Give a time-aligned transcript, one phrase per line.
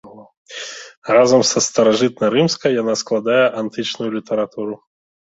[1.15, 4.73] Разам са старажытнарымскай яна складае антычную літаратуру.